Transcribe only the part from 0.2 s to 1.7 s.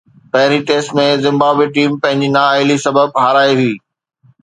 پهرين test ۾ Zimbabwe